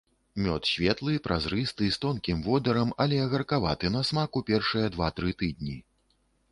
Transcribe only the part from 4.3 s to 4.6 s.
у